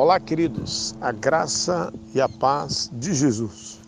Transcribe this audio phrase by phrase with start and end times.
[0.00, 3.80] Olá, queridos, a graça e a paz de Jesus.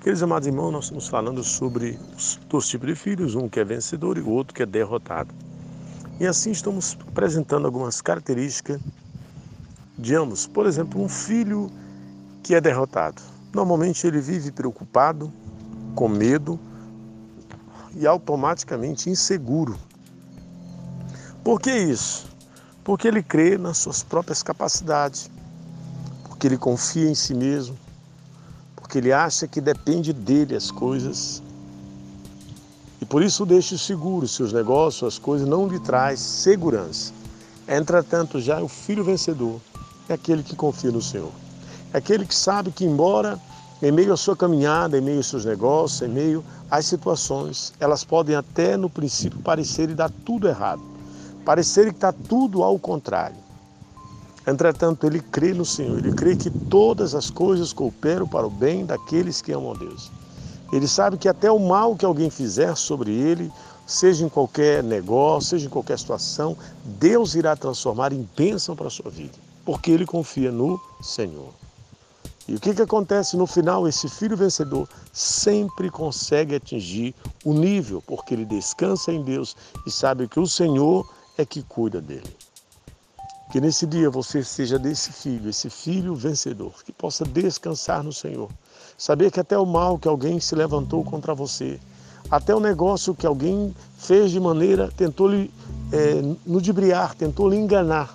[0.00, 3.64] Queridos amados irmãos, nós estamos falando sobre os dois tipos de filhos, um que é
[3.64, 5.32] vencedor e o outro que é derrotado.
[6.18, 8.80] E assim estamos apresentando algumas características
[9.96, 10.48] de ambos.
[10.48, 11.70] Por exemplo, um filho
[12.42, 13.22] que é derrotado.
[13.54, 15.32] Normalmente ele vive preocupado,
[15.94, 16.58] com medo
[17.94, 19.78] e automaticamente inseguro.
[21.44, 22.26] Por que isso?
[22.82, 25.30] Porque ele crê nas suas próprias capacidades,
[26.36, 27.74] porque ele confia em si mesmo,
[28.76, 31.42] porque ele acha que depende dele as coisas.
[33.00, 37.10] E por isso deixa seguro seus negócios, as coisas, não lhe traz segurança.
[37.66, 39.58] Entretanto, já o filho vencedor
[40.10, 41.32] é aquele que confia no Senhor.
[41.94, 43.40] É aquele que sabe que, embora
[43.82, 48.04] em meio à sua caminhada, em meio aos seus negócios, em meio às situações, elas
[48.04, 50.82] podem até no princípio parecer e dar tudo errado.
[51.46, 53.45] Parecer que está tudo ao contrário.
[54.46, 58.86] Entretanto, ele crê no Senhor, ele crê que todas as coisas cooperam para o bem
[58.86, 60.10] daqueles que amam a Deus.
[60.72, 63.50] Ele sabe que até o mal que alguém fizer sobre ele,
[63.86, 68.90] seja em qualquer negócio, seja em qualquer situação, Deus irá transformar em bênção para a
[68.90, 71.52] sua vida, porque ele confia no Senhor.
[72.48, 73.88] E o que, que acontece no final?
[73.88, 77.12] Esse filho vencedor sempre consegue atingir
[77.44, 82.00] o nível, porque ele descansa em Deus e sabe que o Senhor é que cuida
[82.00, 82.45] dele.
[83.56, 88.50] Que nesse dia você seja desse filho, esse filho vencedor, que possa descansar no Senhor.
[88.98, 91.80] Saber que até o mal que alguém se levantou contra você,
[92.30, 95.50] até o negócio que alguém fez de maneira, tentou lhe
[95.90, 98.14] é, tentou lhe enganar.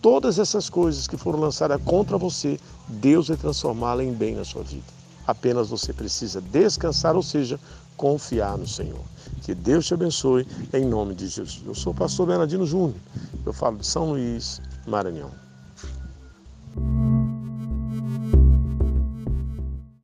[0.00, 4.62] Todas essas coisas que foram lançadas contra você, Deus vai transformá-la em bem na sua
[4.62, 4.86] vida.
[5.26, 7.60] Apenas você precisa descansar, ou seja,
[7.98, 9.04] confiar no Senhor.
[9.44, 11.62] Que Deus te abençoe em nome de Jesus.
[11.66, 12.94] Eu sou o pastor Bernardino Júnior.
[13.44, 15.43] Eu falo de São Luís, Maranhão.